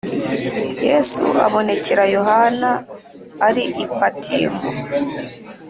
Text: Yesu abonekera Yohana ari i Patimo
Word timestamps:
Yesu 0.87 1.23
abonekera 1.45 2.03
Yohana 2.15 2.71
ari 3.47 3.63
i 3.83 3.85
Patimo 3.97 4.61